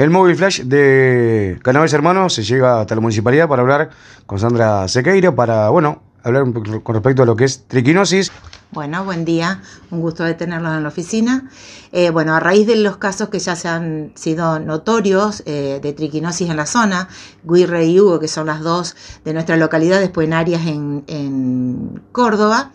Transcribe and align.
El 0.00 0.08
móvil 0.08 0.34
flash 0.34 0.62
de 0.62 1.60
Canales 1.62 1.92
Hermanos 1.92 2.32
se 2.32 2.42
llega 2.42 2.80
hasta 2.80 2.94
la 2.94 3.02
municipalidad 3.02 3.46
para 3.46 3.60
hablar 3.60 3.90
con 4.24 4.38
Sandra 4.38 4.88
Sequeira, 4.88 5.34
para, 5.34 5.68
bueno, 5.68 6.00
hablar 6.22 6.44
con 6.82 6.94
respecto 6.94 7.22
a 7.22 7.26
lo 7.26 7.36
que 7.36 7.44
es 7.44 7.68
triquinosis. 7.68 8.32
Bueno, 8.72 9.04
buen 9.04 9.26
día, 9.26 9.60
un 9.90 10.00
gusto 10.00 10.24
de 10.24 10.32
tenerlos 10.32 10.74
en 10.74 10.84
la 10.84 10.88
oficina. 10.88 11.50
Eh, 11.92 12.08
bueno, 12.08 12.34
a 12.34 12.40
raíz 12.40 12.66
de 12.66 12.76
los 12.76 12.96
casos 12.96 13.28
que 13.28 13.40
ya 13.40 13.56
se 13.56 13.68
han 13.68 14.12
sido 14.14 14.58
notorios 14.58 15.42
eh, 15.44 15.80
de 15.82 15.92
triquinosis 15.92 16.48
en 16.48 16.56
la 16.56 16.64
zona, 16.66 17.08
Guirre 17.42 17.84
y 17.84 18.00
Hugo, 18.00 18.20
que 18.20 18.28
son 18.28 18.46
las 18.46 18.60
dos 18.60 18.96
de 19.24 19.34
nuestra 19.34 19.58
localidad, 19.58 20.00
después 20.00 20.26
en 20.26 20.32
en, 20.32 21.04
en 21.08 22.02
Córdoba, 22.12 22.70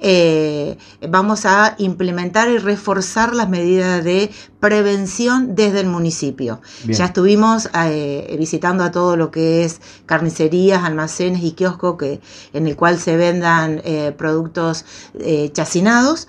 eh, 0.00 0.78
vamos 1.08 1.46
a 1.46 1.74
implementar 1.78 2.48
y 2.48 2.58
reforzar 2.58 3.34
las 3.34 3.48
medidas 3.48 4.02
de 4.04 4.30
prevención 4.58 5.54
desde 5.54 5.80
el 5.80 5.86
municipio. 5.86 6.60
Ya 6.86 7.06
estuvimos 7.06 7.68
visitando 8.38 8.84
a 8.84 8.90
todo 8.90 9.16
lo 9.16 9.30
que 9.30 9.64
es 9.64 9.80
carnicerías, 10.04 10.84
almacenes 10.84 11.42
y 11.42 11.52
kioscos 11.52 11.96
que, 11.96 12.20
en 12.52 12.66
el 12.66 12.76
cual 12.76 12.98
se 12.98 13.16
vendan 13.16 13.82
productos 14.18 14.84
chacinados. 15.52 16.28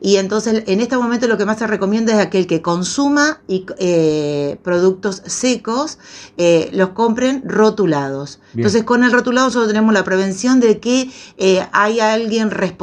y 0.00 0.16
entonces 0.16 0.64
en 0.66 0.80
este 0.80 0.96
momento 0.96 1.28
lo 1.28 1.36
que 1.36 1.44
más 1.44 1.58
se 1.58 1.66
recomienda 1.66 2.14
es 2.14 2.18
aquel 2.18 2.46
que 2.46 2.62
consuma 2.62 3.40
y, 3.48 3.66
eh, 3.78 4.58
productos 4.62 5.22
secos, 5.26 5.98
eh, 6.36 6.70
los 6.72 6.90
compren 6.90 7.42
rotulados. 7.46 8.40
Entonces, 8.54 8.84
con 8.84 9.04
el 9.04 9.12
rotulado 9.12 9.50
solo 9.50 9.66
tenemos 9.66 9.92
la 9.92 10.04
prevención 10.04 10.60
de 10.60 10.80
que 10.80 11.10
eh, 11.36 11.66
hay 11.72 12.00
alguien 12.00 12.50
responsable 12.50 12.73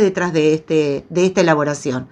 detrás 0.00 0.32
de, 0.32 0.54
este, 0.54 1.06
de 1.08 1.26
esta 1.26 1.40
elaboración. 1.40 2.08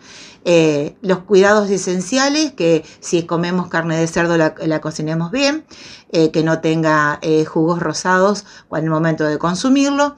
los 1.02 1.18
cuidados 1.20 1.70
esenciales, 1.70 2.52
que 2.52 2.84
si 3.00 3.24
comemos 3.24 3.68
carne 3.68 3.96
de 3.96 4.06
cerdo 4.06 4.36
la, 4.36 4.54
la 4.64 4.80
cocinemos 4.80 5.30
bien, 5.30 5.64
que 6.12 6.42
no 6.44 6.60
tenga 6.60 7.20
jugos 7.46 7.80
rosados 7.80 8.44
en 8.72 8.84
el 8.84 8.90
momento 8.90 9.24
de 9.24 9.38
consumirlo 9.38 10.14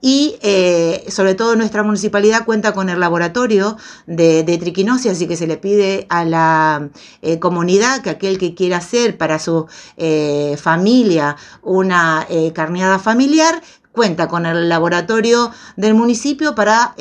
y 0.00 0.38
eh, 0.42 1.04
sobre 1.08 1.34
todo 1.34 1.56
nuestra 1.56 1.82
municipalidad 1.82 2.44
cuenta 2.44 2.72
con 2.72 2.88
el 2.88 3.00
laboratorio 3.00 3.76
de, 4.06 4.42
triquinosis, 4.58 5.12
así 5.12 5.28
que 5.28 5.36
se 5.36 5.46
le 5.46 5.56
pide 5.56 6.06
a 6.08 6.24
la 6.24 6.88
eh, 7.22 7.38
comunidad 7.38 8.00
que 8.02 8.10
aquel 8.10 8.38
que 8.38 8.54
quiera 8.54 8.78
hacer 8.78 9.18
para 9.18 9.38
su 9.38 9.66
eh, 9.96 10.56
familia 10.60 11.36
una 11.62 12.26
carneada 12.54 12.98
familiar, 12.98 13.62
cuenta 13.92 14.28
con 14.28 14.46
el 14.46 14.68
laboratorio 14.68 15.50
del 15.76 15.94
municipio 15.94 16.54
para 16.54 16.94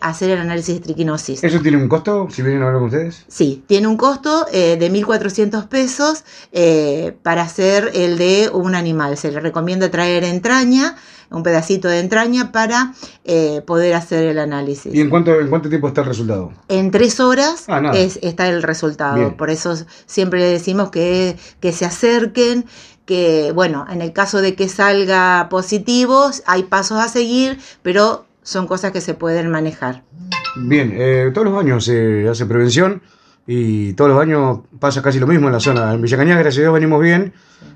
hacer 0.00 0.30
el 0.30 0.38
análisis 0.38 0.76
de 0.76 0.80
triquinosis. 0.80 1.42
¿Eso 1.42 1.60
tiene 1.60 1.76
un 1.76 1.88
costo 1.88 2.28
si 2.30 2.42
vienen 2.42 2.62
a 2.62 2.66
hablar 2.66 2.80
con 2.80 2.88
ustedes? 2.88 3.24
Sí, 3.28 3.64
tiene 3.66 3.88
un 3.88 3.96
costo 3.96 4.46
de 4.52 4.78
1.400 4.78 5.68
pesos 5.68 6.24
para 7.22 7.42
hacer 7.42 7.90
el 7.94 8.18
de 8.18 8.50
un 8.52 8.74
animal. 8.74 9.16
Se 9.16 9.32
le 9.32 9.40
recomienda 9.40 9.90
traer 9.90 10.24
entraña 10.24 10.96
un 11.30 11.42
pedacito 11.42 11.88
de 11.88 12.00
entraña 12.00 12.52
para 12.52 12.94
eh, 13.24 13.62
poder 13.66 13.94
hacer 13.94 14.24
el 14.24 14.38
análisis. 14.38 14.94
¿Y 14.94 15.00
en 15.00 15.10
cuánto, 15.10 15.38
en 15.40 15.48
cuánto 15.48 15.68
tiempo 15.68 15.88
está 15.88 16.02
el 16.02 16.06
resultado? 16.06 16.52
En 16.68 16.90
tres 16.90 17.20
horas 17.20 17.64
ah, 17.68 17.92
es, 17.94 18.18
está 18.22 18.48
el 18.48 18.62
resultado. 18.62 19.36
Por 19.36 19.50
eso 19.50 19.74
siempre 20.06 20.44
decimos 20.44 20.90
que, 20.90 21.36
que 21.60 21.72
se 21.72 21.84
acerquen, 21.84 22.66
que 23.04 23.52
bueno, 23.54 23.86
en 23.90 24.02
el 24.02 24.12
caso 24.12 24.40
de 24.40 24.54
que 24.54 24.68
salga 24.68 25.48
positivo, 25.50 26.30
hay 26.46 26.64
pasos 26.64 26.98
a 26.98 27.08
seguir, 27.08 27.58
pero 27.82 28.26
son 28.42 28.66
cosas 28.66 28.92
que 28.92 29.00
se 29.00 29.14
pueden 29.14 29.50
manejar. 29.50 30.02
Bien, 30.56 30.92
eh, 30.94 31.30
todos 31.32 31.46
los 31.46 31.58
años 31.58 31.84
se 31.84 32.26
hace 32.28 32.46
prevención 32.46 33.02
y 33.50 33.94
todos 33.94 34.10
los 34.10 34.20
años 34.20 34.58
pasa 34.78 35.00
casi 35.00 35.18
lo 35.18 35.26
mismo 35.26 35.46
en 35.46 35.54
la 35.54 35.60
zona. 35.60 35.94
En 35.94 36.02
Villa 36.02 36.18
Cañas, 36.18 36.38
gracias 36.38 36.58
a 36.58 36.60
Dios, 36.60 36.74
venimos 36.74 37.00
bien, 37.00 37.32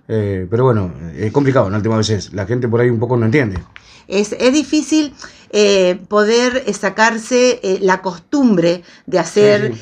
eh, 0.07 0.47
pero 0.51 0.65
bueno, 0.65 0.93
es 1.17 1.33
complicado, 1.33 1.71
¿no? 1.71 1.79
El 1.79 1.83
tema 1.83 1.95
a 1.95 1.99
veces 1.99 2.35
la 2.35 2.45
gente 2.45 2.69
por 2.69 2.83
ahí 2.83 2.91
un 2.91 2.99
poco 2.99 3.17
no 3.17 3.25
entiende. 3.25 3.59
Es, 4.07 4.37
es 4.39 4.53
difícil 4.53 5.15
eh, 5.49 5.99
poder 6.09 6.75
sacarse 6.75 7.59
eh, 7.63 7.79
la 7.81 8.03
costumbre 8.03 8.83
de 9.07 9.19
hacer 9.19 9.75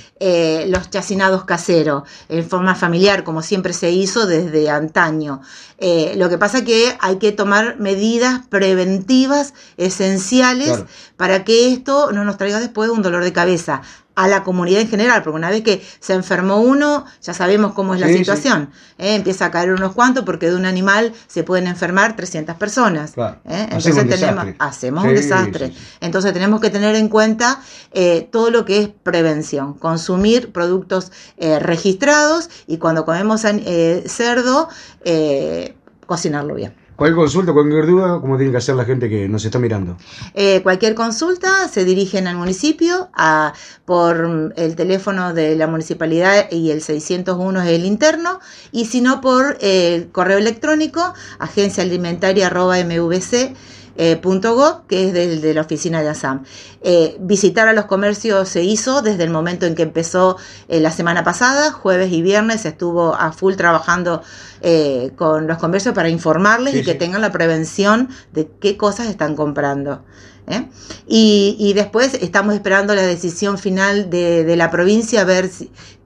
los 0.68 0.90
chacinados 0.90 1.44
caseros 1.44 2.04
en 2.28 2.48
forma 2.48 2.76
familiar, 2.76 3.24
como 3.24 3.42
siempre 3.42 3.72
se 3.72 3.90
hizo 3.90 4.26
desde 4.28 4.70
antaño. 4.70 5.40
lo 5.80 6.28
que 6.28 6.38
pasa 6.38 6.58
es 6.58 6.64
que 6.64 6.96
hay 7.00 7.16
que 7.16 7.32
tomar 7.32 7.80
medidas 7.80 8.46
preventivas 8.48 9.54
esenciales 9.76 10.84
para 11.16 11.42
que 11.42 11.72
esto 11.72 12.12
no 12.12 12.22
nos 12.24 12.36
traiga 12.36 12.60
después 12.60 12.90
un 12.90 13.02
dolor 13.02 13.24
de 13.24 13.32
cabeza 13.32 13.82
a 14.20 14.28
la 14.28 14.44
comunidad 14.44 14.82
en 14.82 14.88
general, 14.88 15.22
porque 15.22 15.36
una 15.36 15.48
vez 15.48 15.62
que 15.62 15.82
se 15.98 16.12
enfermó 16.12 16.60
uno, 16.60 17.06
ya 17.22 17.32
sabemos 17.32 17.72
cómo 17.72 17.94
es 17.94 18.00
la 18.00 18.08
situación. 18.08 18.70
¿eh? 18.98 19.14
Empieza 19.14 19.46
a 19.46 19.50
caer 19.50 19.72
unos 19.72 19.94
cuantos 19.94 20.24
porque 20.24 20.50
de 20.50 20.56
un 20.56 20.66
animal 20.66 21.14
se 21.26 21.42
pueden 21.42 21.66
enfermar 21.66 22.16
300 22.16 22.54
personas. 22.56 23.14
¿eh? 23.16 23.68
Entonces 23.70 24.06
tenemos, 24.06 24.44
hacemos 24.58 25.04
un 25.04 25.14
desastre. 25.14 25.72
Entonces 26.02 26.34
tenemos 26.34 26.60
que 26.60 26.68
tener 26.68 26.96
en 26.96 27.08
cuenta 27.08 27.62
eh, 27.92 28.28
todo 28.30 28.50
lo 28.50 28.66
que 28.66 28.82
es 28.82 28.88
prevención, 28.88 29.72
consumir 29.72 30.52
productos 30.52 31.12
registrados 31.38 32.50
y 32.66 32.76
cuando 32.76 33.06
comemos 33.06 33.40
cerdo, 33.40 34.68
cocinarlo 36.06 36.54
bien. 36.54 36.79
Cualquier 37.00 37.16
consulta, 37.16 37.52
cualquier 37.54 37.86
duda, 37.86 38.20
¿cómo 38.20 38.36
tiene 38.36 38.52
que 38.52 38.58
hacer 38.58 38.74
la 38.74 38.84
gente 38.84 39.08
que 39.08 39.26
nos 39.26 39.42
está 39.42 39.58
mirando? 39.58 39.96
Eh, 40.34 40.60
cualquier 40.62 40.94
consulta 40.94 41.66
se 41.66 41.86
dirigen 41.86 42.26
al 42.26 42.36
municipio 42.36 43.08
por 43.86 44.52
el 44.54 44.76
teléfono 44.76 45.32
de 45.32 45.56
la 45.56 45.66
municipalidad 45.66 46.50
y 46.50 46.70
el 46.70 46.82
601 46.82 47.62
es 47.62 47.68
el 47.68 47.86
interno, 47.86 48.38
y 48.70 48.84
si 48.84 49.00
no 49.00 49.22
por 49.22 49.56
el 49.62 50.10
correo 50.10 50.36
electrónico 50.36 51.14
agenciaalimentaria.mvc 51.38 53.56
eh, 54.02 54.18
que 54.88 55.08
es 55.08 55.42
de 55.42 55.54
la 55.54 55.60
oficina 55.60 56.02
de 56.02 56.08
ASAM. 56.08 56.44
Eh, 56.82 57.18
visitar 57.20 57.68
a 57.68 57.74
los 57.74 57.84
comercios 57.84 58.48
se 58.48 58.62
hizo 58.62 59.02
desde 59.02 59.24
el 59.24 59.30
momento 59.30 59.66
en 59.66 59.74
que 59.74 59.82
empezó 59.82 60.38
eh, 60.68 60.80
la 60.80 60.90
semana 60.90 61.22
pasada, 61.22 61.70
jueves 61.70 62.10
y 62.10 62.22
viernes, 62.22 62.64
estuvo 62.64 63.14
a 63.14 63.32
full 63.32 63.54
trabajando 63.56 64.22
con 65.16 65.46
los 65.46 65.56
comercios 65.56 65.94
para 65.94 66.10
informarles 66.10 66.74
y 66.74 66.82
que 66.82 66.94
tengan 66.94 67.22
la 67.22 67.32
prevención 67.32 68.10
de 68.32 68.50
qué 68.60 68.76
cosas 68.76 69.08
están 69.08 69.34
comprando. 69.34 70.02
¿eh? 70.50 70.68
Y, 71.06 71.72
después 71.74 72.14
estamos 72.14 72.54
esperando 72.54 72.94
la 72.94 73.02
decisión 73.02 73.58
final 73.58 74.10
de, 74.10 74.54
la 74.56 74.70
provincia 74.70 75.22
a 75.22 75.24
ver 75.24 75.50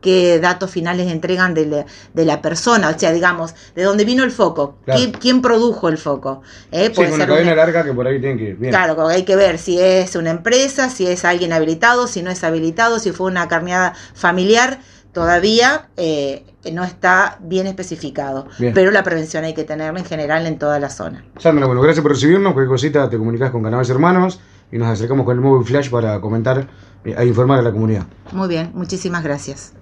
qué 0.04 0.38
datos 0.38 0.70
finales 0.70 1.10
entregan 1.10 1.54
de 1.54 1.86
la, 2.14 2.42
persona, 2.42 2.90
o 2.90 2.98
sea, 2.98 3.10
digamos, 3.10 3.54
de 3.74 3.82
dónde 3.82 4.04
vino 4.04 4.22
el 4.22 4.30
foco, 4.30 4.76
¿Quién, 5.18 5.40
produjo 5.40 5.88
el 5.88 5.96
foco. 5.96 6.42
¿Eh? 6.70 6.92
Sí, 6.94 7.00
una 7.00 7.26
cadena 7.26 7.54
larga 7.54 7.82
que 7.82 7.94
por 7.94 8.06
ahí 8.06 8.20
tiene 8.20 8.36
que 8.36 8.68
Claro, 8.68 9.08
hay 9.08 9.22
que 9.22 9.34
ver 9.34 9.58
si 9.58 9.80
es 9.80 10.14
una 10.14 10.30
empresa, 10.30 10.90
si 10.90 11.06
es 11.06 11.24
alguien 11.24 11.54
habilitado, 11.54 12.06
si 12.06 12.20
no 12.20 12.30
es 12.30 12.44
habilitado, 12.44 12.98
si 12.98 13.12
fue 13.12 13.28
una 13.28 13.48
carneada 13.48 13.94
familiar 14.14 14.78
todavía 15.14 15.88
eh, 15.96 16.44
no 16.72 16.82
está 16.82 17.38
bien 17.40 17.68
especificado, 17.68 18.48
pero 18.74 18.90
la 18.90 19.04
prevención 19.04 19.44
hay 19.44 19.54
que 19.54 19.62
tenerla 19.62 20.00
en 20.00 20.04
general 20.04 20.44
en 20.44 20.58
toda 20.58 20.80
la 20.80 20.90
zona. 20.90 21.24
Sandra, 21.38 21.66
bueno, 21.66 21.80
gracias 21.80 22.02
por 22.02 22.10
recibirnos, 22.10 22.52
cualquier 22.52 22.70
cosita 22.70 23.08
te 23.08 23.16
comunicas 23.16 23.52
con 23.52 23.62
Canales 23.62 23.88
Hermanos 23.88 24.40
y 24.72 24.76
nos 24.76 24.88
acercamos 24.88 25.24
con 25.24 25.36
el 25.36 25.40
móvil 25.40 25.64
flash 25.64 25.88
para 25.88 26.20
comentar 26.20 26.66
e 27.04 27.24
informar 27.24 27.60
a 27.60 27.62
la 27.62 27.70
comunidad. 27.70 28.06
Muy 28.32 28.48
bien, 28.48 28.72
muchísimas 28.74 29.22
gracias. 29.22 29.72